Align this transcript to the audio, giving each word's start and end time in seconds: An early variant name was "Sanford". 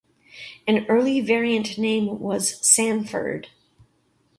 An 0.67 0.87
early 0.87 1.21
variant 1.21 1.77
name 1.77 2.17
was 2.19 2.55
"Sanford". 2.67 3.49